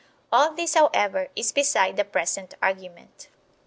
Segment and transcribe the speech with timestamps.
[0.31, 3.27] All this, however, is beside the present argument.